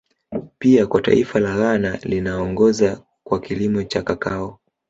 Pia 0.59 0.87
kwa 0.87 1.01
taifa 1.01 1.39
la 1.39 1.57
Ghana 1.57 1.97
linaongoza 2.03 3.01
kwa 3.23 3.39
kilimo 3.41 3.83
cha 3.83 4.01
Kakao 4.01 4.59